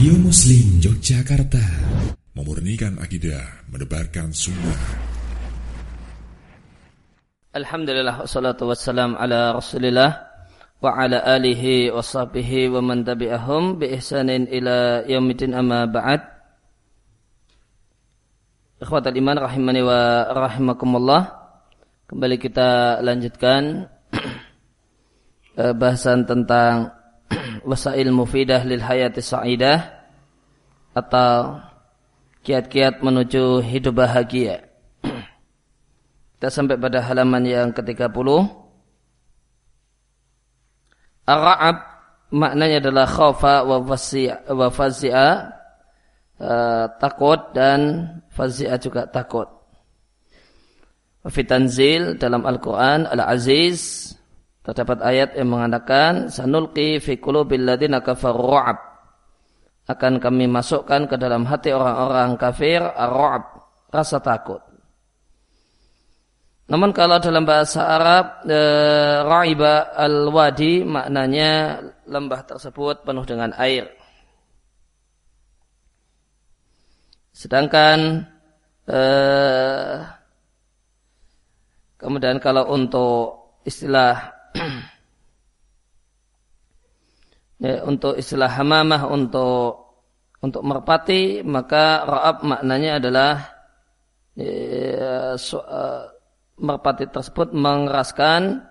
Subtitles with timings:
[0.00, 1.60] Radio Muslim Yogyakarta.
[2.32, 4.80] Memurnikan akidah Menebarkan sunnah.
[7.52, 10.24] Alhamdulillah Wassalatu wassalam ala rasulillah
[10.80, 16.24] Wa ala alihi wa sahbihi Wa man tabi'ahum Bi ihsanin ila yaumidin amma ba'd.
[18.80, 21.28] Ikhwatal iman rahimani wa rahimakumullah
[22.08, 23.84] Kembali kita lanjutkan
[25.60, 26.99] eh, Bahasan tentang
[27.64, 29.90] wasail mufidah lil hayati sa'idah
[30.96, 31.60] atau
[32.42, 34.64] kiat-kiat menuju hidup bahagia.
[36.36, 38.28] Kita sampai pada halaman yang ke-30.
[41.30, 41.76] Ar-ra'ab
[42.34, 45.28] maknanya adalah khaufa wa wa fazi'a
[46.40, 47.80] uh, takut dan
[48.34, 49.46] fazi'a juga takut.
[51.28, 54.08] Fitanzil dalam Al-Quran Al-Aziz
[54.70, 58.54] Terdapat ayat yang mengatakan sanulqi fi qulubil ladzina kafaru
[59.90, 63.10] akan kami masukkan ke dalam hati orang-orang kafir ar
[63.90, 64.62] rasa takut.
[66.70, 68.60] Namun kalau dalam bahasa Arab e,
[69.26, 73.90] raiba al-wadi maknanya lembah tersebut penuh dengan air.
[77.34, 78.22] Sedangkan
[78.86, 79.00] e,
[81.98, 84.39] kemudian kalau untuk istilah
[87.64, 89.90] ya, untuk istilah hamamah untuk
[90.40, 93.32] untuk merpati maka ra'ab maknanya adalah
[94.34, 96.08] ya, su, uh,
[96.60, 98.64] merpati tersebut mengeraskan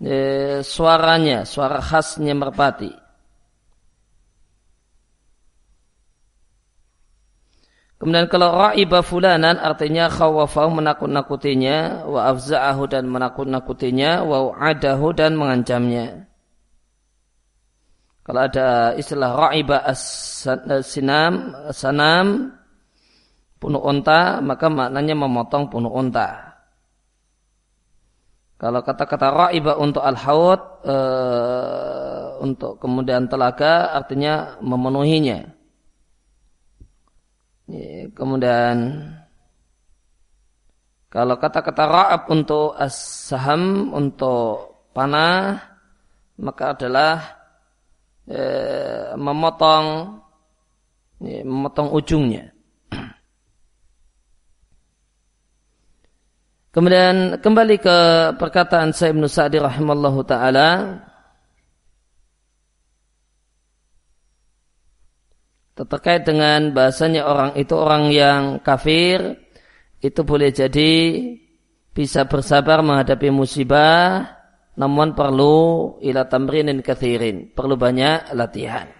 [0.00, 3.03] ya, suaranya, suara khasnya merpati.
[8.04, 16.28] Kemudian kalau ra'iba fulanan artinya khawafahu menakut-nakutinya, wa afza'ahu dan menakut-nakutinya, wa adahu dan mengancamnya.
[18.20, 22.52] Kalau ada istilah ra'iba as-sinam, sanam,
[23.56, 26.60] punuh unta, maka maknanya memotong punuh unta.
[28.60, 30.96] Kalau kata-kata ra'iba untuk al-haud, e,
[32.44, 35.53] untuk kemudian telaga, artinya memenuhinya
[38.12, 38.76] kemudian
[41.08, 45.62] kalau kata-kata ra'ab untuk as-saham untuk panah
[46.42, 47.14] maka adalah
[48.26, 49.86] eh, memotong
[51.22, 52.50] eh, memotong ujungnya.
[56.74, 57.98] Kemudian kembali ke
[58.34, 60.98] perkataan Sa'ib Nusadi rahimallahu taala
[65.74, 69.42] terkait dengan bahasanya orang itu orang yang kafir
[69.98, 70.92] itu boleh jadi
[71.90, 74.30] bisa bersabar menghadapi musibah
[74.74, 78.90] namun perlu ila tamrinin kathirin perlu banyak latihan.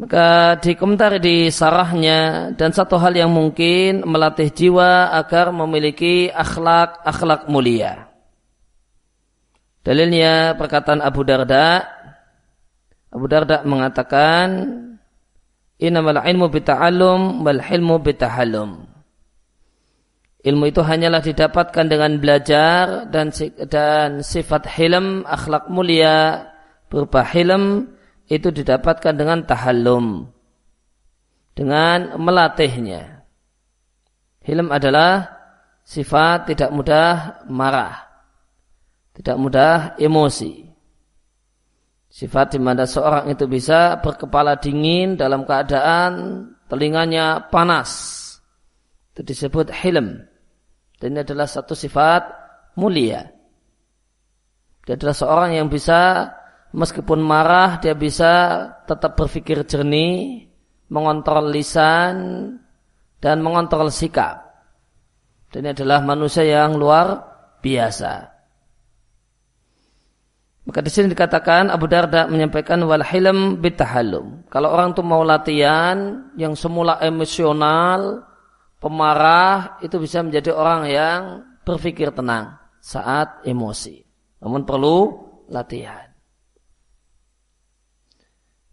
[0.00, 7.04] Maka di komentar di sarahnya dan satu hal yang mungkin melatih jiwa agar memiliki akhlak
[7.04, 8.08] akhlak mulia.
[9.84, 11.99] Dalilnya perkataan Abu Darda
[13.10, 14.48] Abu Darda mengatakan
[15.82, 17.62] innamal ilmu bita'allum wal
[18.02, 18.86] bitahallum.
[20.40, 23.28] Ilmu itu hanyalah didapatkan dengan belajar dan
[23.68, 26.48] dan sifat hilm, akhlak mulia
[26.88, 27.92] berupa hilm
[28.24, 30.32] itu didapatkan dengan tahallum.
[31.52, 33.20] Dengan melatihnya.
[34.40, 35.28] Hilm adalah
[35.84, 38.08] sifat tidak mudah marah.
[39.12, 40.59] Tidak mudah emosi.
[42.20, 47.88] Sifat di mana seorang itu bisa berkepala dingin dalam keadaan telinganya panas.
[49.16, 50.28] Itu disebut hilm.
[51.00, 52.28] Dan ini adalah satu sifat
[52.76, 53.24] mulia.
[54.84, 56.28] Dia adalah seorang yang bisa
[56.76, 60.44] meskipun marah dia bisa tetap berpikir jernih,
[60.92, 62.16] mengontrol lisan
[63.16, 64.44] dan mengontrol sikap.
[65.48, 67.16] Dan ini adalah manusia yang luar
[67.64, 68.39] biasa.
[70.70, 74.46] Maka di sini dikatakan Abu Darda menyampaikan wal hilm bitahallum.
[74.46, 78.22] Kalau orang itu mau latihan yang semula emosional,
[78.78, 81.20] pemarah, itu bisa menjadi orang yang
[81.66, 83.98] berpikir tenang saat emosi.
[84.46, 85.10] Namun perlu
[85.50, 86.06] latihan.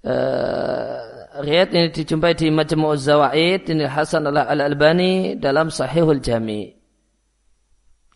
[0.06, 1.02] Uh,
[1.42, 6.77] riat ini dijumpai di Majmu' Zawaid ini Hasan al-Albani dalam Sahihul Jami'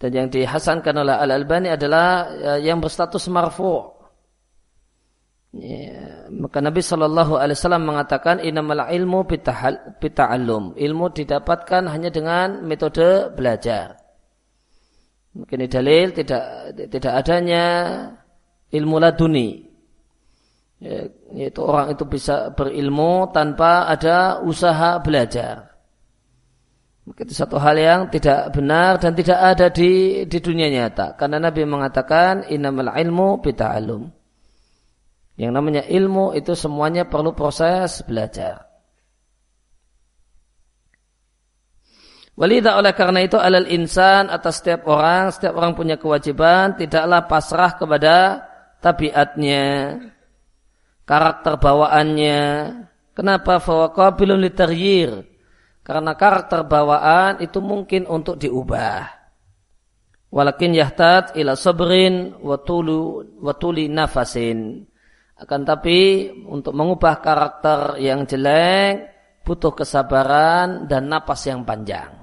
[0.01, 3.85] Dan yang dihasankan oleh Al-Albani adalah ya, yang berstatus marfu.
[5.53, 9.29] Ya, maka Nabi Shallallahu Alaihi Wasallam mengatakan inamal ilmu
[10.01, 10.73] bita'allum.
[10.73, 14.01] Ilmu didapatkan hanya dengan metode belajar.
[15.37, 16.43] Mungkin dalil tidak
[16.89, 17.63] tidak adanya
[18.73, 19.69] ilmu laduni.
[20.81, 25.70] Ya, yaitu orang itu bisa berilmu tanpa ada usaha belajar.
[27.01, 31.17] Itu satu hal yang tidak benar dan tidak ada di di dunia nyata.
[31.17, 34.05] Karena Nabi mengatakan innamal ilmu bita'alum.
[35.33, 38.69] Yang namanya ilmu itu semuanya perlu proses belajar.
[42.37, 47.77] Walidah oleh karena itu alal insan atas setiap orang, setiap orang punya kewajiban, tidaklah pasrah
[47.77, 48.45] kepada
[48.81, 49.97] tabiatnya,
[51.05, 52.41] karakter bawaannya.
[53.13, 55.30] Kenapa fawaqabilun litaryir?
[55.81, 59.21] Karena karakter bawaan itu mungkin untuk diubah.
[60.31, 64.87] Walakin yahtad ila sabrin watulu watuli nafasin.
[65.35, 69.09] Akan tapi untuk mengubah karakter yang jelek
[69.41, 72.21] butuh kesabaran dan napas yang panjang.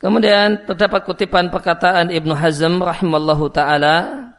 [0.00, 4.32] Kemudian terdapat kutipan perkataan Ibnu Hazm rahimallahu taala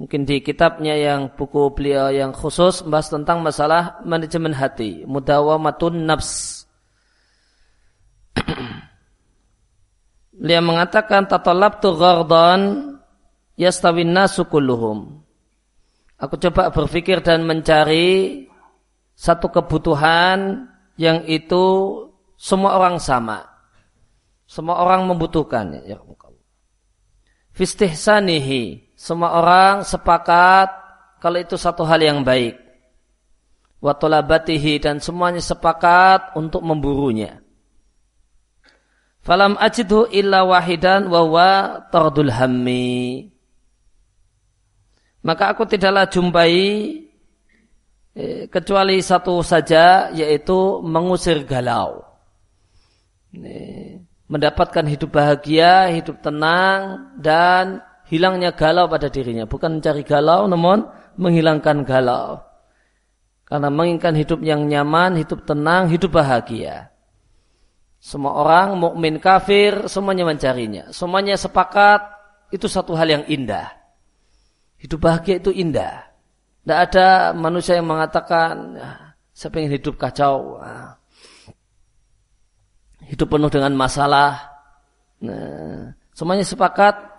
[0.00, 6.64] mungkin di kitabnya yang buku beliau yang khusus membahas tentang masalah manajemen hati, mudawamatun nafs.
[10.40, 12.96] Beliau mengatakan tatalabtu ghardan
[13.60, 15.20] yastawin nasu kulluhum.
[16.16, 18.48] Aku coba berpikir dan mencari
[19.12, 20.64] satu kebutuhan
[20.96, 21.60] yang itu
[22.40, 23.50] semua orang sama
[24.50, 25.78] semua orang membutuhkan.
[25.86, 26.02] Ya,
[27.54, 28.89] Fistihsanihi.
[29.00, 30.68] Semua orang sepakat
[31.24, 32.60] kalau itu satu hal yang baik.
[33.80, 37.40] Watolabatihi dan semuanya sepakat untuk memburunya.
[39.24, 43.32] Falam ajidhu illa wahidan wa tardul hammi.
[45.24, 46.60] Maka aku tidaklah jumpai
[48.12, 52.04] eh, kecuali satu saja yaitu mengusir galau.
[53.32, 53.96] Ini
[54.28, 59.46] mendapatkan hidup bahagia, hidup tenang, dan hilangnya galau pada dirinya.
[59.46, 60.84] Bukan mencari galau, namun
[61.14, 62.42] menghilangkan galau.
[63.46, 66.90] Karena menginginkan hidup yang nyaman, hidup tenang, hidup bahagia.
[68.02, 70.90] Semua orang, mukmin kafir, semuanya mencarinya.
[70.90, 72.02] Semuanya sepakat,
[72.50, 73.70] itu satu hal yang indah.
[74.78, 76.10] Hidup bahagia itu indah.
[76.62, 80.62] Tidak ada manusia yang mengatakan, ah, saya ingin hidup kacau.
[80.62, 80.94] Nah,
[83.10, 84.46] hidup penuh dengan masalah.
[85.20, 87.09] Nah, semuanya sepakat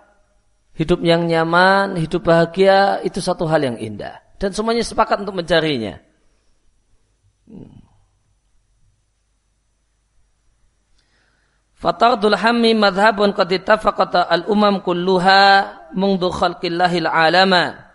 [0.76, 6.02] hidup yang nyaman, hidup bahagia itu satu hal yang indah dan semuanya sepakat untuk mencarinya.
[11.78, 15.42] Fatardul hammi madhabun qad ittafaqata al-umam kulluha
[15.94, 17.90] mundu khalqillahil alama.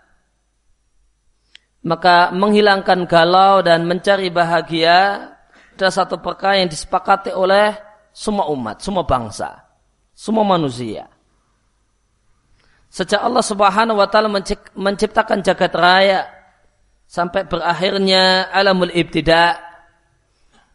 [1.88, 5.32] Maka menghilangkan galau dan mencari bahagia
[5.76, 7.76] adalah satu perkara yang disepakati oleh
[8.12, 9.68] semua umat, semua bangsa,
[10.12, 11.08] semua manusia.
[12.98, 14.26] Sejak Allah Subhanahu wa taala
[14.74, 16.26] menciptakan jagat raya
[17.06, 19.54] sampai berakhirnya alamul ibtida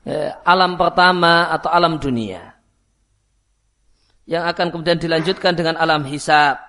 [0.06, 2.54] eh, alam pertama atau alam dunia
[4.30, 6.62] yang akan kemudian dilanjutkan dengan alam hisab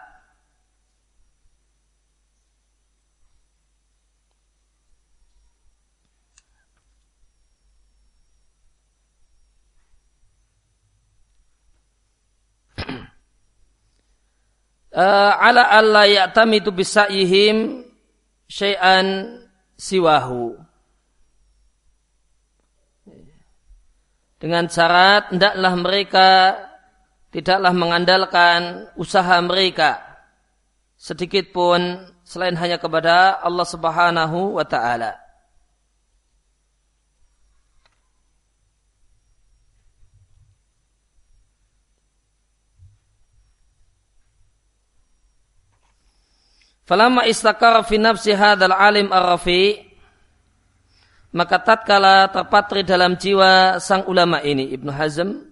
[14.94, 17.82] uh, ala alla ya'tamidu bisa'ihim
[18.46, 19.40] syai'an
[19.76, 20.58] siwahu.
[24.38, 26.30] Dengan syarat hendaklah mereka
[27.32, 30.04] tidaklah mengandalkan usaha mereka
[31.00, 31.80] sedikit pun
[32.28, 35.23] selain hanya kepada Allah Subhanahu wa taala.
[46.84, 49.80] Falamma istakara fi nafsi hadzal alim ar-rafi
[51.34, 55.48] maka tatkala terpatri dalam jiwa sang ulama ini Ibnu Hazm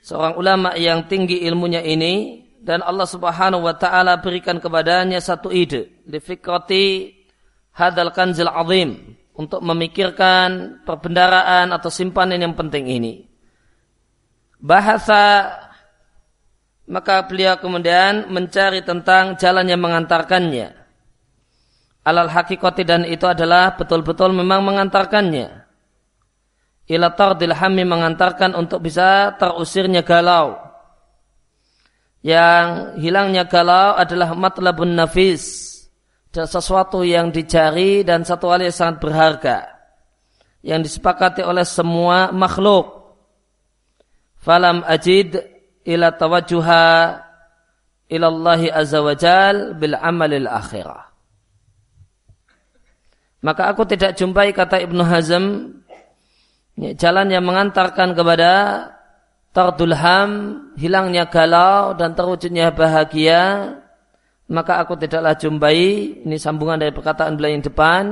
[0.00, 6.02] seorang ulama yang tinggi ilmunya ini dan Allah Subhanahu wa taala berikan kepadanya satu ide
[6.06, 7.10] li fikrati
[7.74, 13.28] hadzal kanzil azim untuk memikirkan perbendaraan atau simpanan yang penting ini.
[14.56, 15.52] Bahasa
[16.86, 20.70] maka beliau kemudian mencari tentang jalan yang mengantarkannya.
[22.06, 25.66] Alal hakikati dan itu adalah betul-betul memang mengantarkannya.
[26.86, 27.50] Ila tardil
[27.82, 30.54] mengantarkan untuk bisa terusirnya galau.
[32.22, 35.74] Yang hilangnya galau adalah matlabun nafis.
[36.30, 39.58] Dan sesuatu yang dicari dan satu hal yang sangat berharga.
[40.62, 43.18] Yang disepakati oleh semua makhluk.
[44.38, 45.55] Falam ajid
[45.86, 46.84] ila tawajuha
[48.10, 51.10] ilallahi azza wa jal bil amalil akhirah.
[53.46, 55.44] Maka aku tidak jumpai kata Ibnu Hazm
[56.74, 58.52] ya, jalan yang mengantarkan kepada
[59.54, 60.30] tardul ham,
[60.74, 63.72] hilangnya galau dan terwujudnya bahagia,
[64.50, 68.04] maka aku tidaklah jumpai ini sambungan dari perkataan beliau yang depan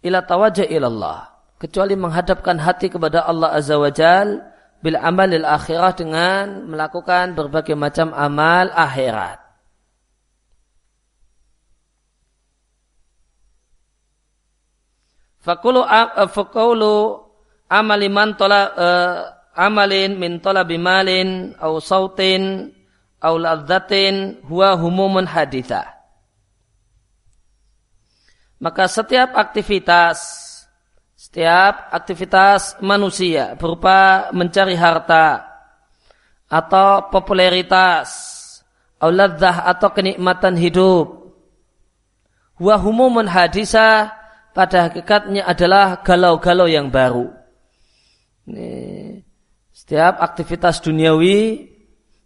[0.00, 1.28] ila tawajjah ilallah
[1.60, 4.40] kecuali menghadapkan hati kepada Allah azza wajal
[4.78, 9.42] bil amalil akhirah dengan melakukan berbagai macam amal akhirat.
[15.42, 15.80] Fakulu
[16.28, 17.24] fakulu
[17.72, 19.16] amali man tola uh,
[19.56, 22.74] amalin min bimalin au sautin
[23.18, 25.98] au ladzatin huwa humumun haditha.
[28.58, 30.47] Maka setiap aktivitas
[31.28, 35.44] setiap aktivitas manusia berupa mencari harta
[36.48, 38.08] atau popularitas
[38.96, 41.36] auladzah atau kenikmatan hidup
[42.56, 43.28] huwa humumun
[44.56, 47.28] pada hakikatnya adalah galau-galau yang baru.
[49.76, 51.68] Setiap aktivitas duniawi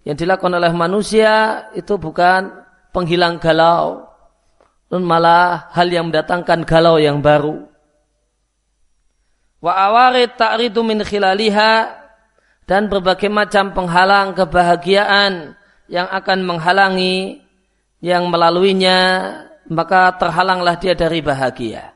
[0.06, 2.54] yang dilakukan oleh manusia itu bukan
[2.94, 4.06] penghilang galau,
[4.94, 7.72] malah hal yang mendatangkan galau yang baru
[9.62, 12.02] wa awarid ta'ridu min khilaliha
[12.66, 15.54] dan berbagai macam penghalang kebahagiaan
[15.87, 17.47] yang akan menghalangi
[18.02, 18.99] yang melaluinya
[19.71, 21.95] maka terhalanglah dia dari bahagia.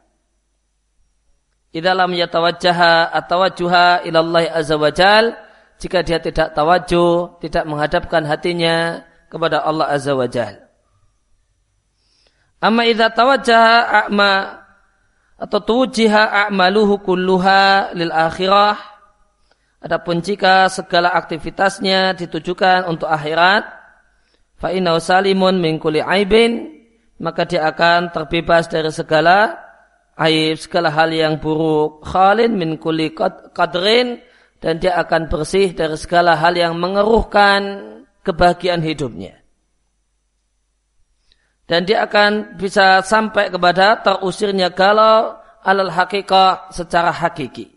[1.74, 5.34] Idalam yatawajjaha atawajjuha ilallah azza wajal
[5.76, 10.56] jika dia tidak tawajuh, tidak menghadapkan hatinya kepada Allah azza wajal.
[12.64, 14.08] Amma idza tawajjaha
[15.36, 18.76] atau tujiha a'maluhu kulluha lil akhirah.
[19.84, 23.68] Adapun jika segala aktivitasnya ditujukan untuk akhirat
[24.56, 26.72] fa innahu salimun min kulli aibin
[27.20, 29.54] maka dia akan terbebas dari segala
[30.16, 32.02] aib segala hal yang buruk.
[32.02, 33.12] Khalin min kulli
[33.52, 34.18] qadrin
[34.58, 39.45] dan dia akan bersih dari segala hal yang mengeruhkan kebahagiaan hidupnya
[41.66, 45.34] dan dia akan bisa sampai kepada terusirnya galau
[45.66, 47.74] alal hakikah secara hakiki.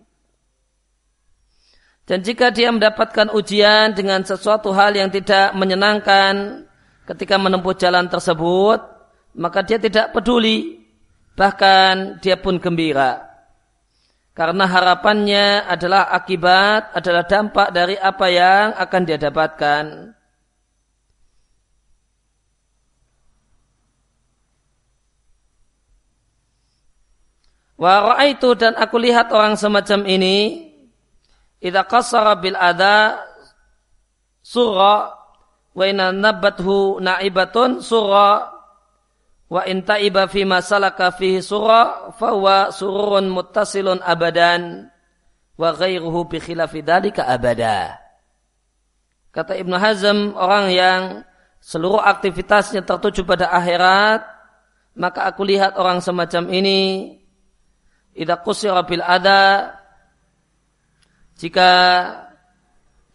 [2.06, 6.66] Dan jika dia mendapatkan ujian dengan sesuatu hal yang tidak menyenangkan
[7.06, 8.82] ketika menempuh jalan tersebut,
[9.38, 10.82] maka dia tidak peduli,
[11.38, 13.30] bahkan dia pun gembira.
[14.34, 19.84] Karena harapannya adalah akibat, adalah dampak dari apa yang akan dia dapatkan.
[27.80, 30.68] Wa ra'aitu dan aku lihat orang semacam ini
[31.64, 33.24] idza qassara bil adha
[34.44, 35.16] surra
[35.72, 38.52] wa inna nabathu naibatun surra
[39.48, 44.92] wa in ta'iba fi masalaka fihi surra fa huwa sururun muttasilun abadan
[45.56, 47.96] wa ghairuhu bi khilafi dalika abada.
[49.32, 51.02] Kata Ibnu Hazm orang yang
[51.64, 54.20] seluruh aktivitasnya tertuju pada akhirat
[55.00, 56.80] maka aku lihat orang semacam ini
[58.20, 59.72] idza qusira bil ada
[61.40, 61.72] jika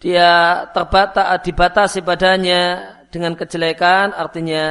[0.00, 2.62] dia terbata dibatasi badannya
[3.12, 4.64] dengan kejelekan artinya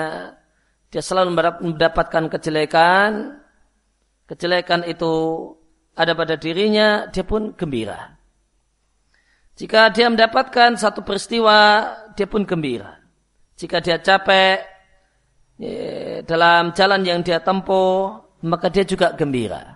[0.89, 3.37] dia selalu mendapatkan kejelekan
[4.25, 5.13] kejelekan itu
[5.93, 8.17] ada pada dirinya dia pun gembira.
[9.53, 11.85] Jika dia mendapatkan satu peristiwa
[12.17, 12.97] dia pun gembira.
[13.53, 14.65] Jika dia capek
[15.61, 19.72] ya, dalam jalan yang dia tempuh maka dia juga gembira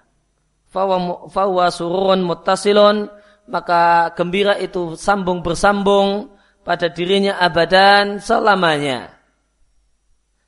[0.72, 3.08] fawa surun mutasilon
[3.48, 6.36] maka gembira itu sambung bersambung
[6.68, 9.16] pada dirinya abadan selamanya.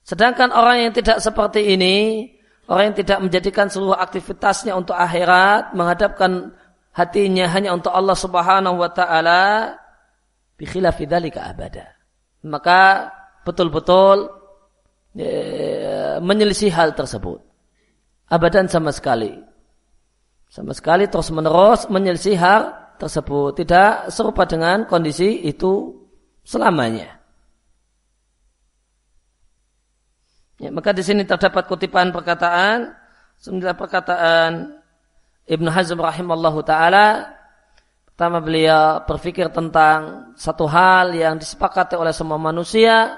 [0.03, 2.27] Sedangkan orang yang tidak seperti ini,
[2.67, 6.51] orang yang tidak menjadikan seluruh aktivitasnya untuk akhirat, menghadapkan
[6.91, 9.77] hatinya hanya untuk Allah Subhanahu wa taala,
[10.59, 11.95] bi khilafi abada.
[12.43, 13.13] Maka
[13.47, 14.27] betul-betul
[15.15, 15.29] e,
[16.19, 17.39] menyelisih hal tersebut.
[18.27, 19.48] Abadan sama sekali.
[20.49, 23.53] Sama sekali terus menerus menyelisih hal tersebut.
[23.61, 25.93] Tidak serupa dengan kondisi itu
[26.41, 27.21] selamanya.
[30.59, 32.91] Ya, maka di sini terdapat kutipan perkataan,
[33.39, 34.51] sembilan perkataan
[35.47, 37.39] Ibnu Hazm rahimallahu taala.
[38.11, 43.15] Pertama beliau berpikir tentang satu hal yang disepakati oleh semua manusia,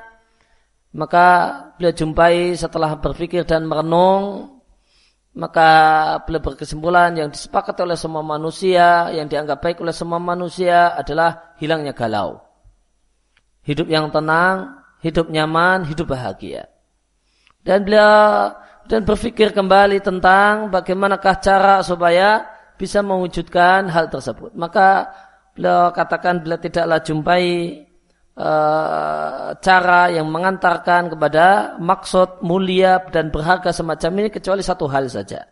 [0.93, 4.60] maka beliau jumpai setelah berpikir dan merenung
[5.31, 5.69] maka
[6.27, 11.95] beliau berkesimpulan yang disepakati oleh semua manusia, yang dianggap baik oleh semua manusia adalah hilangnya
[11.95, 12.43] galau.
[13.63, 16.67] Hidup yang tenang, hidup nyaman, hidup bahagia.
[17.63, 18.51] Dan beliau
[18.89, 24.51] dan berpikir kembali tentang bagaimanakah cara supaya bisa mewujudkan hal tersebut.
[24.57, 25.13] Maka
[25.53, 27.45] beliau katakan beliau tidaklah jumpai
[28.37, 35.47] uh, cara yang mengantarkan kepada maksud mulia dan berharga semacam ini kecuali satu hal saja,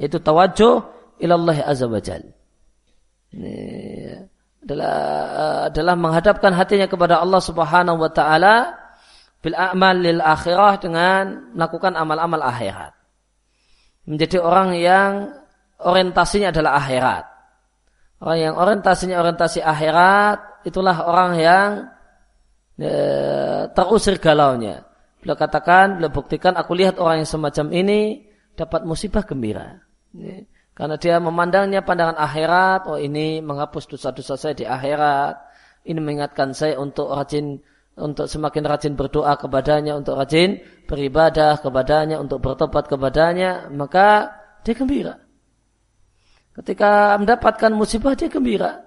[0.00, 0.82] yaitu tawajuh
[1.22, 2.22] ilallah azza wajal.
[3.34, 3.56] Ini
[4.64, 4.96] adalah
[5.34, 8.80] uh, adalah menghadapkan hatinya kepada Allah Subhanahu wa taala
[9.44, 12.96] bil a'mal lil akhirah dengan melakukan amal-amal akhirat.
[14.08, 15.10] Menjadi orang yang
[15.80, 17.24] orientasinya adalah akhirat.
[18.24, 21.68] Orang yang orientasinya orientasi akhirat itulah orang yang
[23.74, 24.82] terusir galaunya.
[25.22, 29.80] Beliau katakan, beliau buktikan, aku lihat orang yang semacam ini dapat musibah gembira.
[30.74, 35.38] Karena dia memandangnya pandangan akhirat, oh ini menghapus dosa-dosa saya di akhirat.
[35.86, 37.62] Ini mengingatkan saya untuk rajin
[37.94, 40.58] untuk semakin rajin berdoa kepadanya, untuk rajin
[40.90, 44.34] beribadah kepadanya, untuk bertobat kepadanya, maka
[44.66, 45.14] dia gembira.
[46.54, 48.82] Ketika mendapatkan musibah dia gembira.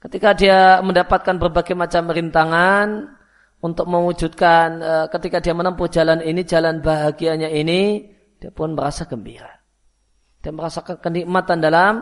[0.00, 3.14] Ketika dia mendapatkan berbagai macam rintangan
[3.60, 8.08] untuk mewujudkan eh, ketika dia menempuh jalan ini, jalan bahagianya ini,
[8.40, 9.60] dia pun merasa gembira.
[10.40, 12.00] Dia merasakan kenikmatan dalam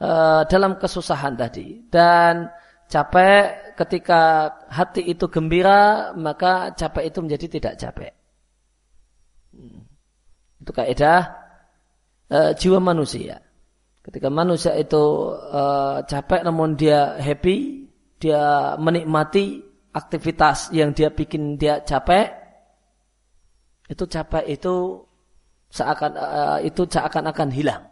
[0.00, 2.48] eh, dalam kesusahan tadi dan
[2.88, 8.12] capek ketika hati itu gembira maka capek itu menjadi tidak capek
[9.56, 9.80] hmm.
[10.62, 11.22] itu kaidah
[12.28, 13.40] e, jiwa manusia
[14.04, 15.62] ketika manusia itu e,
[16.04, 17.88] capek namun dia happy
[18.20, 19.64] dia menikmati
[19.96, 22.30] aktivitas yang dia bikin dia capek
[23.88, 25.02] itu capek itu
[25.72, 27.82] seakan e, itu seakan-akan hilang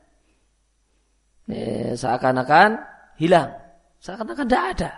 [1.49, 2.79] e, seakan-akan
[3.17, 3.63] hilang
[4.03, 4.91] Seakan-akan tidak ada.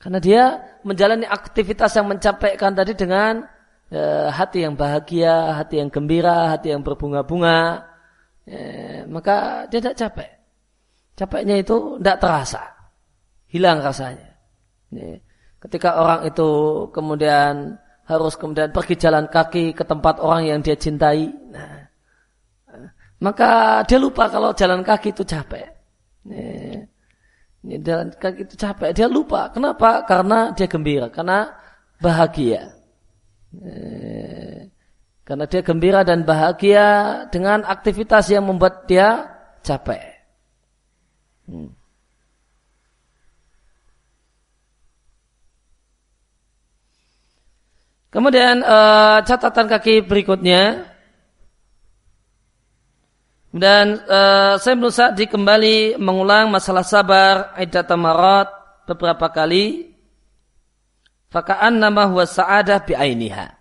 [0.00, 0.42] Karena dia
[0.80, 3.44] menjalani aktivitas yang mencapaikan tadi dengan
[3.92, 4.00] e,
[4.32, 7.84] hati yang bahagia, hati yang gembira, hati yang berbunga-bunga.
[8.48, 8.58] E,
[9.04, 10.30] maka dia tidak capek.
[11.12, 12.62] Capeknya itu tidak terasa.
[13.52, 14.32] Hilang rasanya.
[15.60, 16.48] Ketika orang itu
[16.96, 17.76] kemudian
[18.08, 21.28] harus kemudian pergi jalan kaki ke tempat orang yang dia cintai.
[21.28, 21.84] Nah,
[23.20, 25.68] maka dia lupa kalau jalan kaki itu capek.
[27.58, 29.52] Dan kan itu capek, dia lupa.
[29.52, 30.06] Kenapa?
[30.08, 31.52] Karena dia gembira, karena
[32.00, 32.72] bahagia.
[33.58, 34.70] Eh,
[35.28, 36.88] karena dia gembira dan bahagia
[37.28, 39.28] dengan aktivitas yang membuat dia
[39.60, 40.24] capek.
[41.44, 41.76] Hmm.
[48.08, 50.88] Kemudian uh, catatan kaki berikutnya
[53.52, 58.48] dan uh, saya berusaha kembali mengulang masalah sabar aidat marat
[58.88, 59.92] beberapa kali.
[61.28, 63.57] Faka'an nama huwa sa'adah bi'ainiha.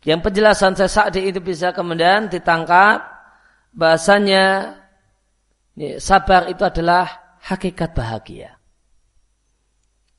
[0.00, 3.04] Yang penjelasan saya Sa'di itu bisa kemudian ditangkap
[3.76, 4.76] bahasanya
[5.76, 8.56] ya, sabar itu adalah hakikat bahagia.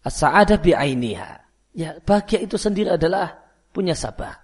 [0.05, 1.31] As-sa'adah bi'ainiha.
[1.73, 3.41] Ya, bahagia itu sendiri adalah
[3.73, 4.37] punya sabar.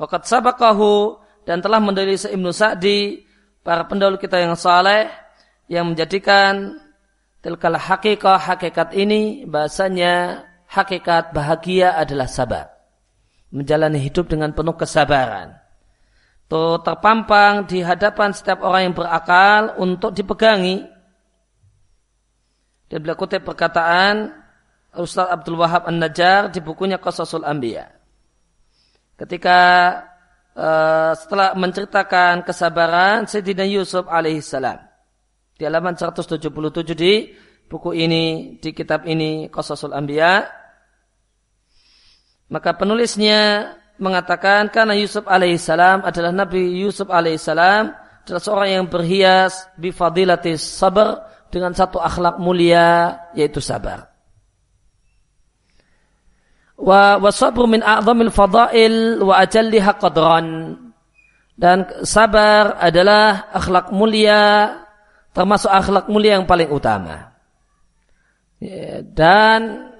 [0.00, 3.20] Wakat sabakahu dan telah mendalili Ibnu Sa'di
[3.60, 5.12] para pendahulu kita yang saleh
[5.68, 6.76] yang menjadikan
[7.40, 12.70] tilkal hakikat hakikat ini bahasanya hakikat bahagia adalah sabar.
[13.50, 15.58] Menjalani hidup dengan penuh kesabaran.
[16.46, 20.86] Itu terpampang di hadapan setiap orang yang berakal untuk dipegangi.
[22.90, 24.34] Dan beliau kutip perkataan
[24.98, 27.86] Ustaz Abdul Wahab An-Najjar di bukunya Qasasul Anbiya.
[29.14, 29.58] Ketika
[30.58, 34.89] uh, setelah menceritakan kesabaran Sayyidina Yusuf alaihissalam.
[35.60, 36.40] Di halaman 177
[36.96, 37.28] di
[37.68, 40.48] buku ini, di kitab ini, Qasasul Anbiya.
[42.48, 43.68] Maka penulisnya
[44.00, 47.92] mengatakan karena Yusuf alaihissalam adalah Nabi Yusuf alaihissalam
[48.24, 54.08] adalah seorang yang berhias bifadilatis sabar dengan satu akhlak mulia yaitu sabar
[56.80, 60.46] wa wasabru min a'zamil fadail wa ajalliha qadran
[61.60, 64.72] dan sabar adalah akhlak mulia
[65.30, 67.34] termasuk akhlak mulia yang paling utama.
[68.60, 69.90] Ya, dan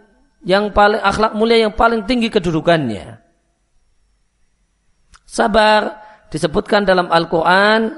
[0.44, 3.20] yang paling akhlak mulia yang paling tinggi kedudukannya.
[5.24, 7.94] Sabar disebutkan dalam Al-Quran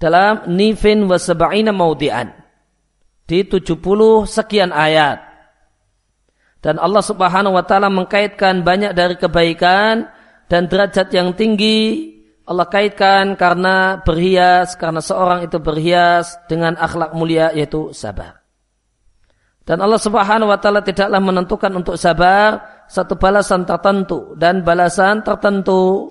[0.00, 2.32] dalam nifin wa sab'ina maudi'an
[3.28, 3.78] di 70
[4.26, 5.22] sekian ayat.
[6.60, 10.08] Dan Allah Subhanahu wa taala mengkaitkan banyak dari kebaikan
[10.50, 12.19] dan derajat yang tinggi
[12.50, 18.42] Allah kaitkan karena berhias, karena seorang itu berhias dengan akhlak mulia yaitu sabar.
[19.62, 22.58] Dan Allah Subhanahu wa taala tidaklah menentukan untuk sabar
[22.90, 26.10] satu balasan tertentu dan balasan tertentu.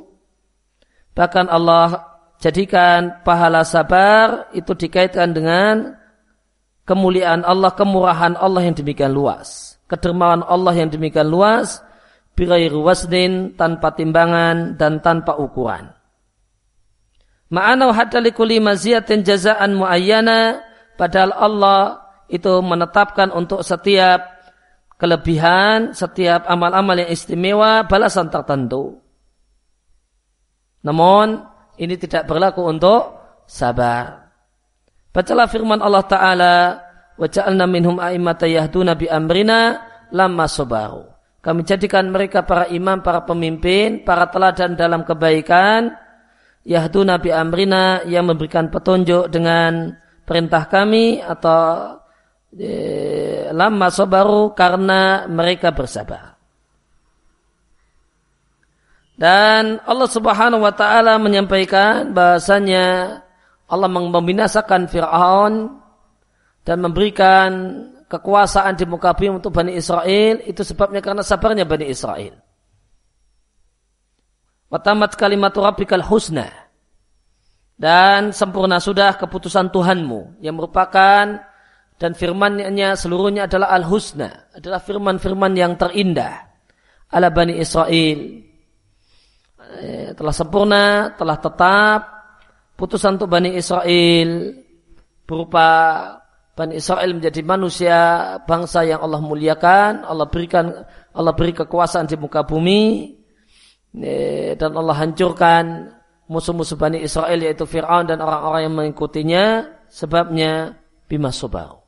[1.12, 2.08] Bahkan Allah
[2.40, 6.00] jadikan pahala sabar itu dikaitkan dengan
[6.88, 9.76] kemuliaan Allah, kemurahan Allah yang demikian luas.
[9.92, 11.84] Kedermawan Allah yang demikian luas,
[12.32, 15.99] birair wasdin, tanpa timbangan dan tanpa ukuran.
[17.50, 20.62] Ma'ana hadali kulli maziyatin jazaan muayyana
[21.02, 21.82] padahal Allah
[22.30, 24.22] itu menetapkan untuk setiap
[25.02, 29.02] kelebihan, setiap amal-amal yang istimewa balasan tertentu.
[30.86, 31.42] Namun
[31.82, 33.02] ini tidak berlaku untuk
[33.50, 34.30] sabar.
[35.10, 36.56] Bacalah firman Allah Ta'ala
[37.18, 39.82] ja'alna minhum a'immata yahduna bi amrina
[40.14, 41.10] lamma sabaru.
[41.40, 45.96] Kami jadikan mereka para imam, para pemimpin, para teladan dalam kebaikan
[46.68, 49.96] yahdu nabi amrina yang memberikan petunjuk dengan
[50.28, 51.98] perintah kami atau
[52.54, 52.70] e,
[53.54, 56.38] lama sobaru karena mereka bersabar.
[59.20, 63.20] Dan Allah Subhanahu wa taala menyampaikan bahasanya
[63.68, 65.84] Allah membinasakan Firaun
[66.64, 67.50] dan memberikan
[68.10, 72.49] kekuasaan di muka bumi untuk Bani Israel itu sebabnya karena sabarnya Bani Israel.
[74.70, 76.46] Watamat kalimat rabbikal husna.
[77.80, 81.42] Dan sempurna sudah keputusan Tuhanmu yang merupakan
[82.00, 84.52] dan firmannya seluruhnya adalah al-husna.
[84.56, 86.48] Adalah firman-firman yang terindah.
[87.10, 88.20] Ala Bani Israel.
[89.80, 92.02] Eh, telah sempurna, telah tetap.
[92.80, 94.56] Putusan untuk Bani Israel
[95.28, 95.68] berupa
[96.56, 98.00] Bani Israel menjadi manusia
[98.44, 100.72] bangsa yang Allah muliakan, Allah berikan
[101.16, 103.16] Allah beri kekuasaan di muka bumi,
[103.94, 105.94] dan Allah hancurkan
[106.30, 109.46] musuh-musuh Bani Israel yaitu Fir'aun dan orang-orang yang mengikutinya
[109.90, 110.78] sebabnya
[111.10, 111.82] bima sobar.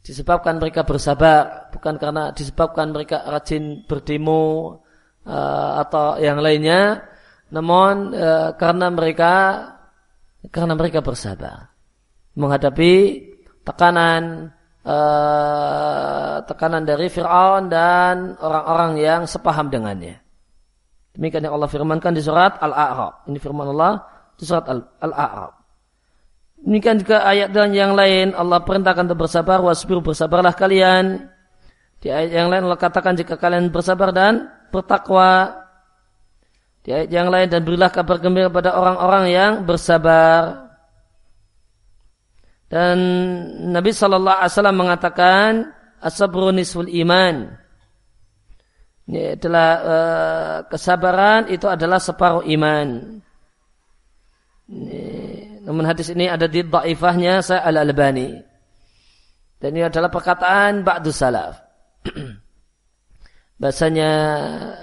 [0.00, 4.80] Disebabkan mereka bersabar bukan karena disebabkan mereka rajin berdemo
[5.26, 7.04] uh, atau yang lainnya
[7.50, 9.34] namun uh, karena mereka
[10.48, 11.74] karena mereka bersabar
[12.38, 13.26] menghadapi
[13.66, 14.54] tekanan
[16.48, 20.29] tekanan dari Fir'aun dan orang-orang yang sepaham dengannya.
[21.14, 23.26] Demikian yang Allah firmankan di surat Al-A'raf.
[23.26, 24.06] Ini firman Allah
[24.38, 25.52] di surat Al-A'raf.
[26.60, 31.26] Demikian juga ayat dan yang lain Allah perintahkan untuk bersabar wasbiru bersabarlah kalian.
[32.00, 35.56] Di ayat yang lain Allah katakan jika kalian bersabar dan bertakwa.
[36.84, 40.68] Di ayat yang lain dan berilah kabar gembira pada orang-orang yang bersabar.
[42.70, 42.96] Dan
[43.74, 45.50] Nabi Shallallahu Alaihi Wasallam mengatakan
[45.98, 47.56] asabru nisful iman.
[49.10, 53.18] Ini adalah uh, kesabaran itu adalah separuh iman.
[54.70, 55.02] Ini,
[55.66, 58.38] namun hadis ini ada di dhaifahnya saya al-Albani.
[59.58, 61.58] Dan ini adalah perkataan ba'du salaf.
[63.60, 64.10] Bahasanya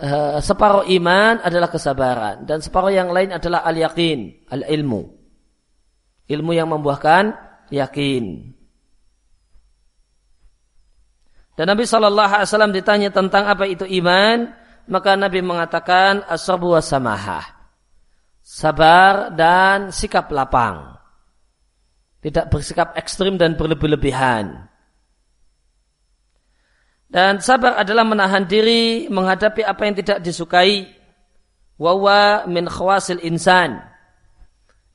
[0.04, 5.08] uh, separuh iman adalah kesabaran dan separuh yang lain adalah al-yaqin, al-ilmu.
[6.28, 7.32] Ilmu yang membuahkan
[7.72, 8.57] yakin.
[11.58, 14.54] Dan Nabi Shallallahu Alaihi Wasallam ditanya tentang apa itu iman,
[14.86, 17.42] maka Nabi mengatakan asabu samahah,
[18.46, 21.02] sabar dan sikap lapang,
[22.22, 24.70] tidak bersikap ekstrim dan berlebih-lebihan.
[27.08, 30.92] Dan sabar adalah menahan diri menghadapi apa yang tidak disukai.
[31.80, 33.80] Wawa min khawasil insan.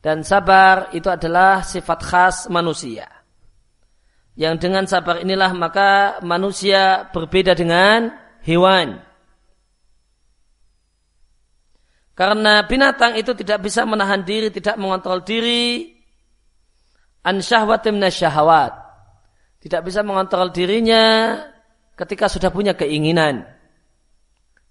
[0.02, 3.21] Dan sabar itu adalah sifat khas manusia.
[4.32, 5.90] Yang dengan sabar inilah maka
[6.24, 8.96] manusia berbeda dengan hewan.
[12.12, 15.92] Karena binatang itu tidak bisa menahan diri, tidak mengontrol diri.
[17.24, 18.72] An syahwatim syahwat.
[19.62, 21.38] Tidak bisa mengontrol dirinya
[21.94, 23.46] ketika sudah punya keinginan.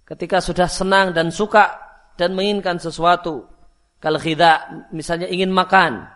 [0.04, 1.80] Ketika sudah senang dan suka
[2.19, 3.47] dan menginginkan sesuatu.
[4.02, 6.10] Kalau tidak, misalnya ingin makan.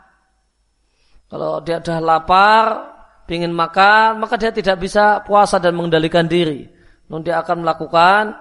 [1.30, 2.95] Kalau dia sudah lapar,
[3.34, 6.70] ingin makan, maka dia tidak bisa puasa dan mengendalikan diri.
[7.10, 8.38] Namun dia akan melakukan,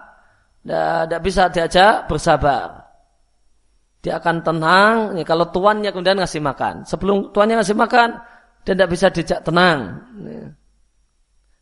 [0.64, 2.84] tidak bisa diajak bersabar.
[4.04, 6.84] Dia akan tenang, ya, kalau tuannya kemudian ngasih makan.
[6.84, 8.20] Sebelum tuannya ngasih makan,
[8.60, 10.04] dia tidak bisa dijak tenang.
[10.20, 10.44] Ya.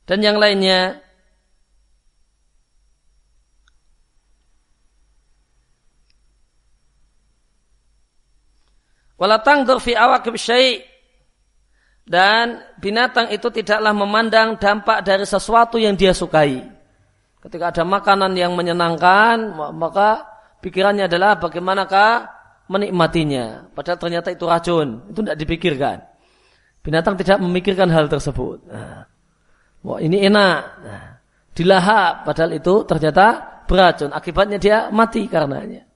[0.02, 0.98] Dan yang lainnya,
[9.22, 10.91] Walatang fi awakib syai'
[12.02, 16.60] Dan binatang itu tidaklah memandang dampak dari sesuatu yang dia sukai.
[17.42, 20.26] Ketika ada makanan yang menyenangkan, maka
[20.62, 22.26] pikirannya adalah bagaimanakah
[22.70, 23.70] menikmatinya.
[23.74, 25.10] Padahal ternyata itu racun.
[25.10, 25.98] Itu tidak dipikirkan.
[26.82, 28.66] Binatang tidak memikirkan hal tersebut.
[28.66, 29.06] Nah,
[29.86, 30.60] wah ini enak.
[30.82, 31.06] Nah,
[31.54, 32.26] dilahap.
[32.26, 33.26] Padahal itu ternyata
[33.70, 34.10] beracun.
[34.10, 35.86] Akibatnya dia mati karenanya.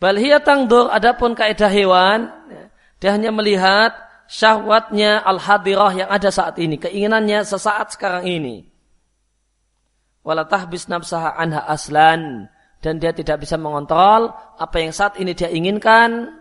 [0.00, 2.28] Balhiyah tangdur adapun kaidah hewan,
[3.04, 3.92] dia hanya melihat
[4.32, 8.64] syahwatnya al-hadirah yang ada saat ini, keinginannya sesaat sekarang ini.
[10.24, 12.48] Walatah bis nafsaha anha aslan
[12.80, 16.32] dan dia tidak bisa mengontrol apa yang saat ini dia inginkan,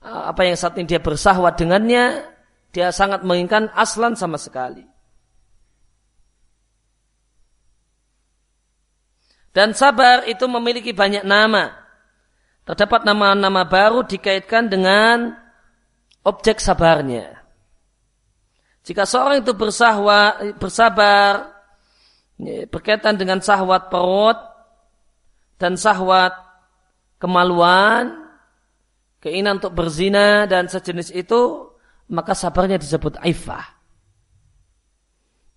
[0.00, 2.24] apa yang saat ini dia bersahwat dengannya,
[2.72, 4.80] dia sangat menginginkan aslan sama sekali.
[9.52, 11.68] Dan sabar itu memiliki banyak nama.
[12.64, 15.44] Terdapat nama-nama baru dikaitkan dengan
[16.26, 17.38] objek sabarnya.
[18.82, 21.54] Jika seorang itu bersahwa, bersabar
[22.38, 24.38] ya, berkaitan dengan sahwat perut
[25.58, 26.34] dan sahwat
[27.22, 28.30] kemaluan,
[29.22, 31.70] keinginan untuk berzina dan sejenis itu,
[32.10, 33.66] maka sabarnya disebut ifah.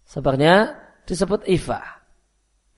[0.10, 0.74] Sabarnya
[1.06, 2.02] disebut ifah.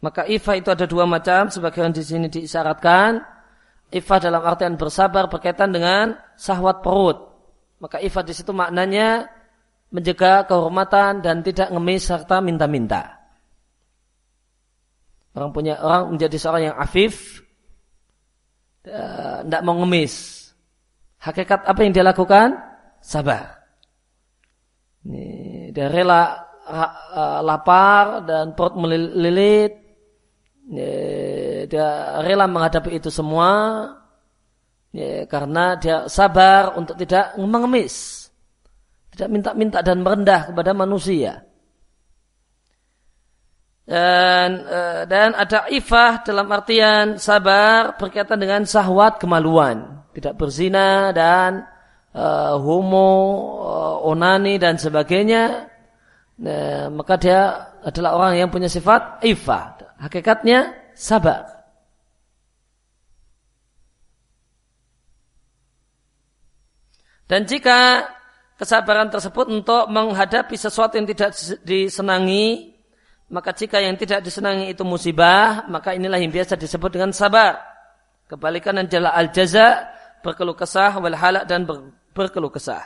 [0.03, 3.23] Maka ifah itu ada dua macam, sebagian di sini diisyaratkan
[3.91, 7.30] Ifah dalam artian bersabar berkaitan dengan sahwat perut.
[7.81, 9.25] Maka ifah di situ maknanya
[9.89, 13.17] menjaga kehormatan dan tidak ngemis serta minta-minta.
[15.33, 17.41] Orang punya orang menjadi seorang yang afif,
[18.85, 20.45] tidak mau ngemis.
[21.17, 22.53] Hakikat apa yang dia lakukan?
[23.01, 23.65] Sabar.
[25.01, 25.25] Ini,
[25.73, 26.37] dia rela
[27.41, 29.73] lapar dan perut melilit,
[30.69, 30.93] ya,
[31.65, 31.87] dia
[32.21, 33.49] rela menghadapi itu semua
[34.91, 38.27] ya, karena dia sabar untuk tidak mengemis.
[39.11, 41.43] Tidak minta-minta dan merendah kepada manusia.
[43.83, 50.07] Dan eh, dan ada ifah dalam artian sabar berkaitan dengan sahwat kemaluan.
[50.15, 51.63] Tidak berzina dan
[52.15, 53.11] uh, homo
[53.63, 55.71] uh, onani dan sebagainya.
[56.41, 57.39] Nah, maka dia
[57.83, 59.79] adalah orang yang punya sifat ifah.
[60.03, 61.50] Hakikatnya sabar.
[67.31, 68.11] Dan jika
[68.59, 71.31] kesabaran tersebut untuk menghadapi sesuatu yang tidak
[71.63, 72.75] disenangi,
[73.31, 77.55] maka jika yang tidak disenangi itu musibah, maka inilah yang biasa disebut dengan sabar.
[78.27, 79.87] Kebalikan adalah al-jaza,
[80.19, 82.83] berkeluh kesah, wal halak dan ber, berkeluh kesah.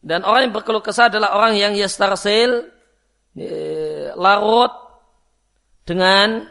[0.00, 2.72] Dan orang yang berkeluh kesah adalah orang yang yastarsil
[4.16, 4.72] larut
[5.84, 6.48] dengan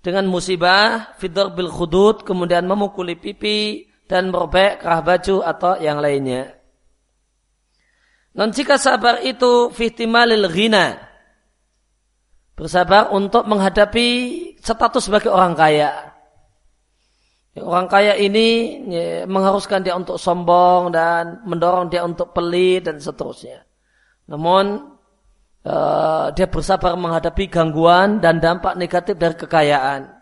[0.00, 6.56] dengan musibah fidor bil khudud kemudian memukuli pipi dan merobek kerah baju atau yang lainnya.
[8.34, 11.10] Non jika sabar itu fihtimalil ghina
[12.60, 14.08] bersabar untuk menghadapi
[14.60, 16.12] status sebagai orang kaya.
[17.56, 23.64] Orang kaya ini ya, mengharuskan dia untuk sombong dan mendorong dia untuk pelit dan seterusnya.
[24.30, 24.99] Namun
[25.66, 30.12] uh, dia bersabar menghadapi gangguan dan dampak negatif dari kekayaan.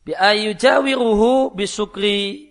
[0.00, 2.50] Bi ayujawiruhu bisukri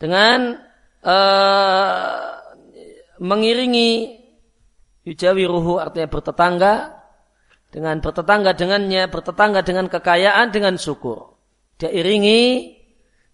[0.00, 0.60] dengan
[1.04, 2.36] uh,
[3.20, 4.24] mengiringi
[5.06, 6.74] Yujawi ruhu artinya bertetangga.
[7.70, 11.38] Dengan bertetangga dengannya, bertetangga dengan kekayaan, dengan syukur.
[11.78, 12.72] Dia iringi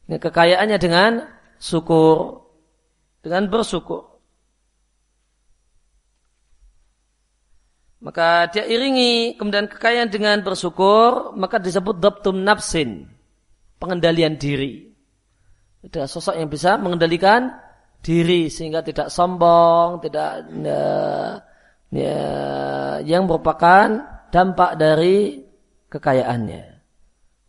[0.09, 1.29] kekayaannya dengan
[1.63, 2.47] syukur.
[3.23, 4.13] Dengan bersyukur.
[8.03, 13.07] Maka dia iringi kemudian kekayaan dengan bersyukur, maka disebut dabtum nafsin,
[13.79, 14.91] pengendalian diri.
[15.87, 17.55] Ada sosok yang bisa mengendalikan
[18.03, 21.39] diri sehingga tidak sombong, tidak uh,
[21.95, 22.19] ya,
[23.07, 24.03] yang merupakan
[24.35, 25.47] dampak dari
[25.87, 26.72] kekayaannya.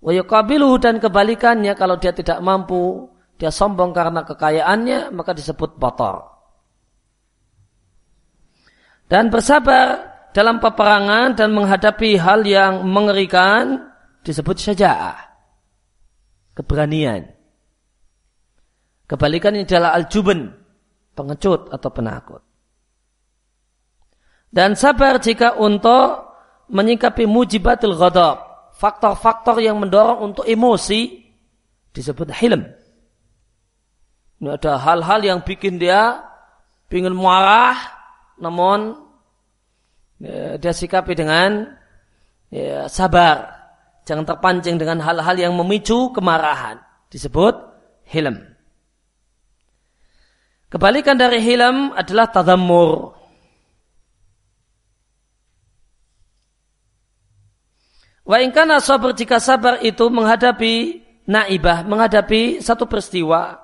[0.04, 3.08] Wayukabiluhu dan kebalikannya kalau dia tidak mampu,
[3.40, 6.28] dia sombong karena kekayaannya, maka disebut botor.
[9.08, 13.94] Dan bersabar dalam peperangan dan menghadapi hal yang mengerikan
[14.28, 15.20] disebut syaja'ah.
[16.54, 17.32] Keberanian.
[19.08, 20.52] Kebalikannya adalah al-juben,
[21.16, 22.42] pengecut atau penakut.
[24.54, 26.30] Dan sabar jika untuk
[26.70, 28.53] menyikapi mujibatil ghadab.
[28.84, 31.24] Faktor-faktor yang mendorong untuk emosi
[31.96, 32.68] disebut hilm.
[34.44, 36.20] Ini ada hal-hal yang bikin dia
[36.94, 37.74] ingin marah,
[38.38, 38.94] namun
[40.22, 41.74] ya, dia sikapi dengan
[42.54, 43.50] ya, sabar.
[44.04, 46.78] Jangan terpancing dengan hal-hal yang memicu kemarahan.
[47.08, 47.56] Disebut
[48.12, 48.36] hilm.
[50.68, 53.16] Kebalikan dari hilam adalah tadammur.
[58.24, 63.60] Wa ingkana sabar jika sabar itu menghadapi naibah, menghadapi satu peristiwa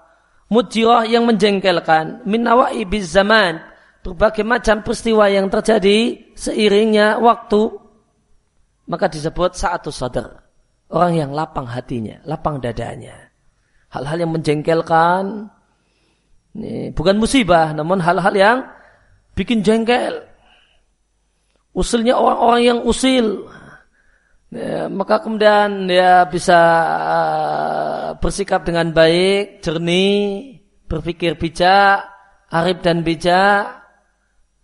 [0.49, 3.61] mujirah yang menjengkelkan min nawaibiz zaman
[4.01, 7.69] berbagai macam peristiwa yang terjadi seiringnya waktu
[8.89, 10.49] maka disebut satu sadar
[10.89, 13.29] orang yang lapang hatinya, lapang dadanya.
[13.93, 15.49] Hal-hal yang menjengkelkan
[16.57, 18.57] ini bukan musibah namun hal-hal yang
[19.37, 20.25] bikin jengkel.
[21.69, 23.45] Usilnya orang-orang yang usil
[24.49, 26.57] Ya, maka kemudian dia bisa
[26.89, 30.57] uh, bersikap dengan baik, jernih,
[30.89, 32.09] berpikir bijak,
[32.49, 33.77] arif dan bijak,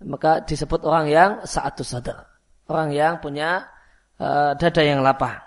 [0.02, 2.26] maka disebut orang yang saat sadar.
[2.66, 3.70] Orang yang punya
[4.18, 5.38] uh, dada yang lapang.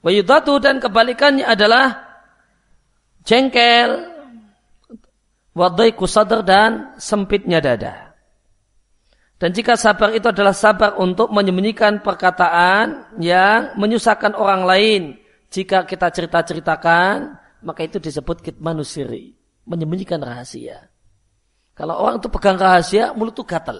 [0.00, 2.08] Wayudatu dan kebalikannya adalah
[3.28, 4.08] jengkel,
[5.52, 8.07] wadaiku sadar dan sempitnya dada.
[9.38, 15.02] Dan jika sabar itu adalah sabar untuk menyembunyikan perkataan yang menyusahkan orang lain.
[15.48, 19.38] Jika kita cerita-ceritakan, maka itu disebut kitmanusiri.
[19.62, 20.90] Menyembunyikan rahasia.
[21.78, 23.78] Kalau orang itu pegang rahasia, mulut itu gatal.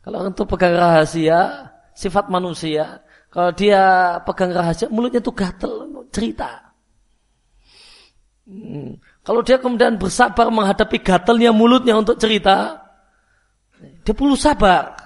[0.00, 3.04] Kalau orang itu pegang rahasia, sifat manusia.
[3.28, 6.72] Kalau dia pegang rahasia, mulutnya itu gatal, cerita.
[8.48, 8.96] Hmm.
[9.20, 12.85] Kalau dia kemudian bersabar menghadapi gatalnya mulutnya untuk cerita,
[13.80, 15.04] dia perlu sabar.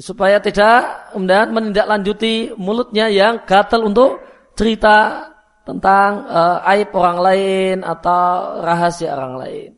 [0.00, 4.16] supaya tidak kemudian menindaklanjuti mulutnya yang gatal untuk
[4.56, 5.28] cerita
[5.68, 9.70] tentang uh, aib orang lain atau rahasia orang lain.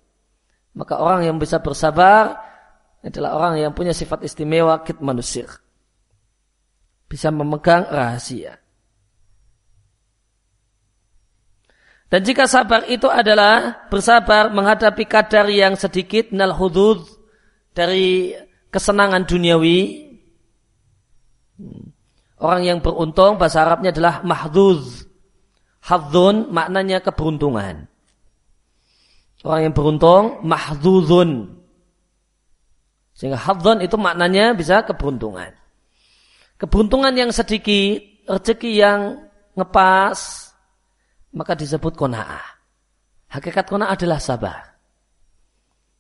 [0.79, 2.39] Maka orang yang bisa bersabar
[3.03, 5.51] adalah orang yang punya sifat istimewa kit manusia.
[7.11, 8.62] Bisa memegang rahasia.
[12.13, 17.01] Dan jika sabar itu adalah bersabar menghadapi kadar yang sedikit nal hudud
[17.73, 18.37] dari
[18.69, 20.13] kesenangan duniawi.
[22.37, 25.09] Orang yang beruntung bahasa Arabnya adalah mahduz.
[25.89, 27.89] Hadzun maknanya keberuntungan.
[29.41, 31.49] Orang yang beruntung mahduzun.
[33.17, 35.57] Sehingga hadzun itu maknanya bisa keberuntungan.
[36.61, 39.01] Keberuntungan yang sedikit, rezeki yang
[39.57, 40.52] ngepas,
[41.33, 42.45] maka disebut kona'ah.
[43.33, 44.63] Hakikat kona'ah adalah sabar.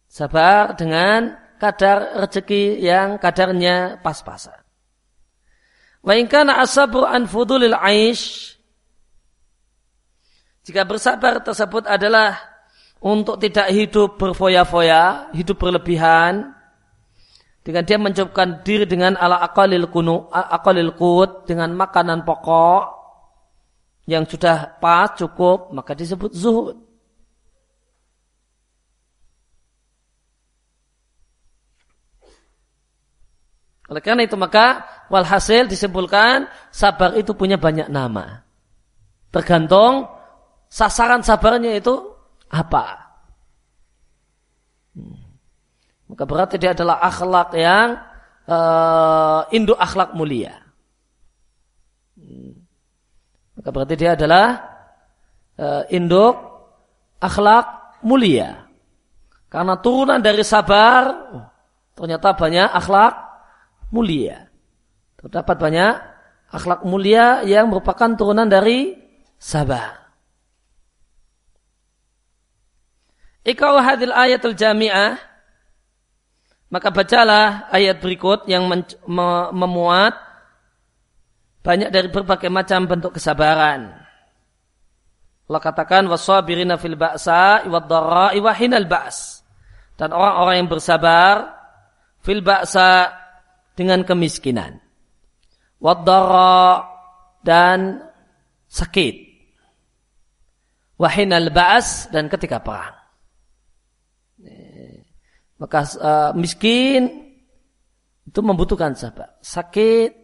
[0.08, 4.60] Sabar dengan kadar rezeki yang kadarnya pas-pasan.
[6.04, 8.52] Wa in kana asabru an fudulil aish
[10.62, 12.38] jika bersabar tersebut adalah
[13.02, 16.54] untuk tidak hidup berfoya-foya, hidup berlebihan,
[17.66, 23.01] dengan dia mencukupkan diri dengan ala akalil kunu, akalil kut, dengan makanan pokok,
[24.06, 26.78] yang sudah pas cukup maka disebut zuhud.
[33.92, 38.40] Oleh karena itu maka walhasil disimpulkan sabar itu punya banyak nama.
[39.28, 40.08] Tergantung
[40.72, 41.92] sasaran sabarnya itu
[42.48, 43.12] apa.
[44.96, 45.36] Hmm.
[46.08, 48.00] Maka berarti dia adalah akhlak yang
[48.48, 50.61] uh, induk akhlak mulia.
[53.62, 54.58] Maka berarti dia adalah
[55.54, 56.34] uh, induk
[57.22, 58.66] akhlak mulia.
[59.46, 61.46] Karena turunan dari sabar, oh,
[61.94, 63.14] ternyata banyak akhlak
[63.94, 64.50] mulia.
[65.14, 65.92] Terdapat banyak
[66.50, 68.98] akhlak mulia yang merupakan turunan dari
[69.38, 70.10] sabar.
[73.46, 75.22] Ikau hadil ayatul jami'ah
[76.66, 78.66] maka bacalah ayat berikut yang
[79.54, 80.31] memuat
[81.62, 83.94] banyak dari berbagai macam bentuk kesabaran.
[85.46, 89.46] Allah katakan wasabirina fil ba'sa wad dharra'i wa hinal ba's.
[89.94, 91.54] Dan orang-orang yang bersabar
[92.22, 93.14] fil ba'sa
[93.78, 94.82] dengan kemiskinan.
[95.82, 96.06] Wad
[97.42, 98.06] dan
[98.70, 99.14] sakit.
[100.94, 102.94] Wahinal ba's dan ketika perang.
[105.58, 107.34] Maka uh, miskin
[108.22, 109.34] itu membutuhkan sabar.
[109.42, 110.21] Sakit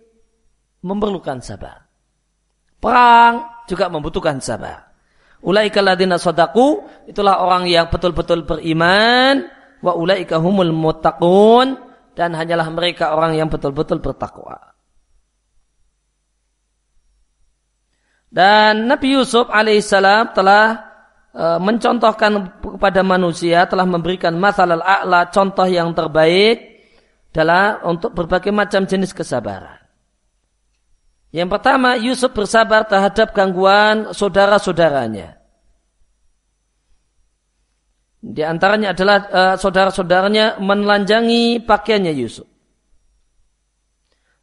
[0.82, 1.88] memerlukan sabar.
[2.78, 4.88] Perang juga membutuhkan sabar.
[5.42, 9.46] Ulaika ladina sodaku, itulah orang yang betul-betul beriman.
[9.82, 11.78] Wa ulaika humul muttaqun.
[12.14, 14.74] Dan hanyalah mereka orang yang betul-betul bertakwa.
[18.28, 20.84] Dan Nabi Yusuf alaihissalam telah
[21.32, 26.82] e, mencontohkan kepada manusia, telah memberikan masalah a'la, contoh yang terbaik,
[27.32, 29.77] adalah untuk berbagai macam jenis kesabaran.
[31.28, 35.36] Yang pertama, Yusuf bersabar terhadap gangguan saudara-saudaranya.
[38.18, 42.48] Di antaranya adalah uh, saudara-saudaranya menelanjangi pakaiannya Yusuf.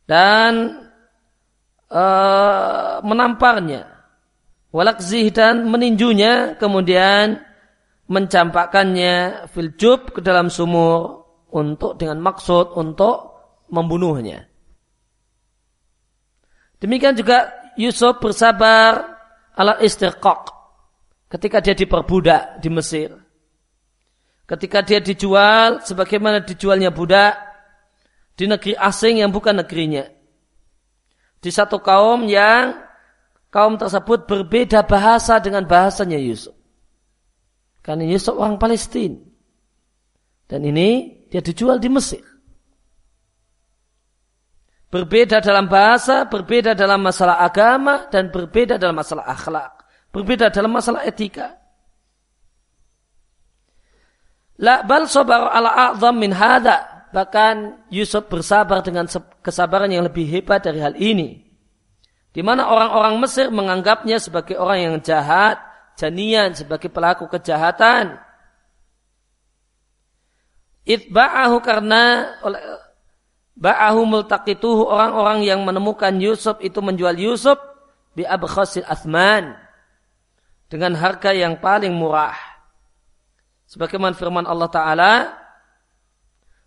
[0.05, 0.85] Dan
[1.89, 3.89] uh, menamparnya.
[4.69, 7.41] Walakzih dan meninjunya kemudian
[8.05, 13.33] mencampakkannya filjub ke dalam sumur untuk dengan maksud untuk
[13.71, 14.45] membunuhnya.
[16.79, 19.19] Demikian juga Yusuf bersabar
[19.55, 20.51] ala istiqaq
[21.31, 23.09] ketika dia diperbudak di Mesir.
[24.45, 27.33] Ketika dia dijual sebagaimana dijualnya budak
[28.37, 30.05] di negeri asing yang bukan negerinya.
[31.41, 32.77] Di satu kaum yang
[33.49, 36.53] kaum tersebut berbeda bahasa dengan bahasanya Yusuf.
[37.81, 39.17] Karena Yusuf orang Palestina.
[40.45, 42.34] Dan ini dia dijual di Mesir.
[44.95, 49.83] Berbeda dalam bahasa, berbeda dalam masalah agama, dan berbeda dalam masalah akhlak.
[50.15, 51.59] Berbeda dalam masalah etika.
[54.55, 57.11] La bal sabar ala a'zam min hada.
[57.11, 59.03] Bahkan Yusuf bersabar dengan
[59.43, 61.43] kesabaran yang lebih hebat dari hal ini.
[62.31, 65.59] Di mana orang-orang Mesir menganggapnya sebagai orang yang jahat,
[65.99, 68.15] janian sebagai pelaku kejahatan.
[70.87, 72.31] Itba'ahu karena
[73.55, 77.59] ba'ahu multaqituhu orang-orang yang menemukan Yusuf itu menjual Yusuf
[78.15, 79.55] bi abkhasil athman
[80.67, 82.35] dengan harga yang paling murah.
[83.65, 85.13] Sebagaimana firman Allah Ta'ala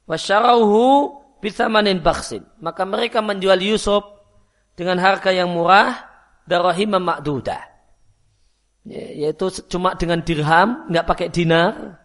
[0.08, 1.14] wasyarauhu
[1.44, 2.42] bisamanin baksin.
[2.58, 4.02] Maka mereka menjual Yusuf
[4.74, 5.94] dengan harga yang murah
[6.48, 7.78] darahim ma'dudah
[8.88, 12.00] Ya, yaitu cuma dengan dirham, nggak pakai dinar.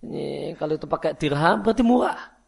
[0.00, 2.39] Ini, kalau itu pakai dirham berarti murah.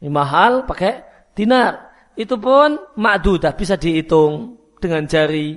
[0.00, 1.92] Ini mahal pakai dinar.
[2.16, 5.56] Itu pun ma'dudah bisa dihitung dengan jari.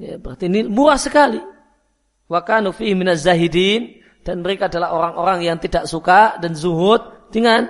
[0.00, 1.40] Ya, berarti ini murah sekali.
[2.30, 7.68] Wa kanu fihi minaz zahidin dan mereka adalah orang-orang yang tidak suka dan zuhud dengan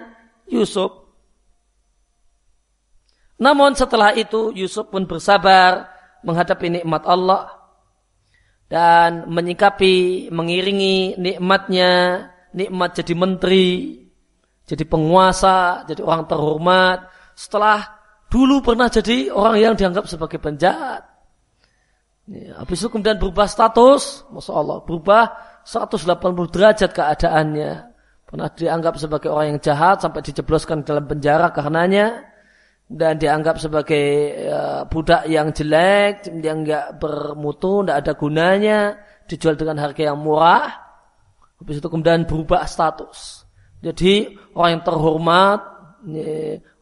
[0.51, 0.91] Yusuf.
[3.41, 5.89] Namun setelah itu Yusuf pun bersabar
[6.21, 7.49] menghadapi nikmat Allah
[8.69, 13.69] dan menyikapi, mengiringi nikmatnya, nikmat jadi menteri,
[14.71, 17.99] jadi penguasa, jadi orang terhormat, setelah
[18.31, 21.11] dulu pernah jadi orang yang dianggap sebagai penjahat.
[22.31, 25.35] Ya, habis itu kemudian berubah status, Masya Allah, berubah
[25.67, 27.73] 180 derajat keadaannya.
[28.31, 32.31] Pernah dianggap sebagai orang yang jahat sampai dijebloskan dalam penjara karenanya
[32.87, 34.07] dan dianggap sebagai
[34.47, 38.81] uh, budak yang jelek, yang enggak bermutu, tidak ada gunanya,
[39.27, 40.71] dijual dengan harga yang murah.
[41.59, 43.43] Habis itu kemudian berubah status.
[43.83, 45.61] Jadi orang yang terhormat,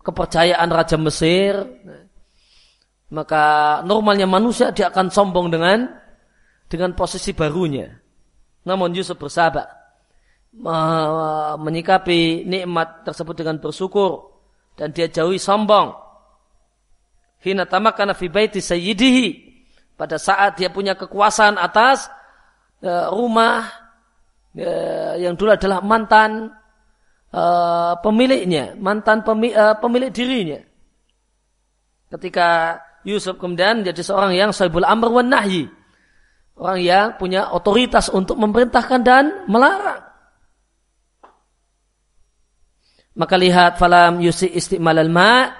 [0.03, 1.53] kepercayaan Raja Mesir,
[3.09, 3.45] maka
[3.89, 5.89] normalnya manusia dia akan sombong dengan
[6.69, 7.89] dengan posisi barunya.
[8.69, 9.79] Namun Yusuf bersabar
[11.57, 14.33] menyikapi nikmat tersebut dengan bersyukur
[14.77, 15.93] dan dia jauhi sombong.
[17.45, 19.49] Hina tamakana fi baiti sayyidihi.
[19.99, 22.07] Pada saat dia punya kekuasaan atas
[22.87, 23.66] uh, rumah
[24.55, 26.55] uh, yang dulu adalah mantan
[27.39, 30.59] uh, pemiliknya, mantan pemi, uh, pemilik dirinya.
[32.11, 35.70] Ketika Yusuf kemudian jadi seorang yang sahibul amr wan nahyi.
[36.59, 40.03] Orang yang punya otoritas untuk memerintahkan dan melarang.
[43.14, 45.55] Maka lihat falam yusi istimal al ma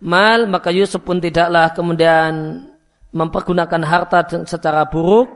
[0.00, 2.64] mal maka Yusuf pun tidaklah kemudian
[3.12, 5.28] mempergunakan harta secara buruk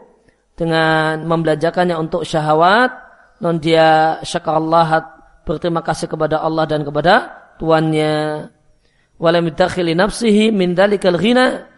[0.57, 2.93] dengan membelanjakannya untuk syahwat
[3.41, 4.89] non dia Allah
[5.53, 7.29] berterima kasih kepada Allah dan kepada
[7.61, 8.49] tuannya.
[9.21, 11.69] Walam dakhili nafsihi min dalikal ghina.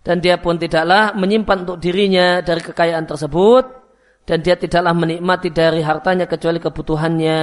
[0.00, 3.64] Dan dia pun tidaklah menyimpan untuk dirinya dari kekayaan tersebut.
[4.24, 7.40] Dan dia tidaklah menikmati dari hartanya kecuali kebutuhannya.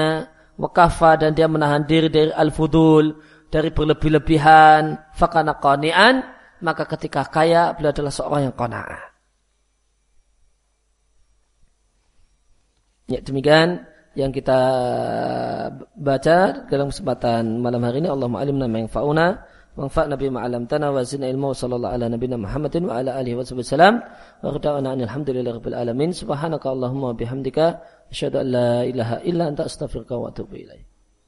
[0.57, 3.13] Wakafa dan dia menahan diri dari al-fudul,
[3.53, 6.25] dari berlebih-lebihan, fakana qani'an,
[6.65, 9.01] maka ketika kaya beliau adalah seorang yang qana'ah.
[13.07, 13.87] Ya demikian
[14.17, 14.59] yang kita
[15.93, 18.09] baca dalam kesempatan malam hari ini.
[18.09, 19.25] Allah ma'alimna ma'infa'una
[19.77, 24.01] manfa'na bima 'allamtana wa zidna ilmu sallallahu ala nabiyyina Muhammadin wa ala alihi wa sallam
[24.41, 26.09] wa khada'ana alhamdulillahi rabbil alamin.
[26.17, 27.77] Subhanaka allahumma bihamdika
[28.09, 30.86] Asyhadu an la ilaha illa anta astaghfiruka wa atubu ilaik.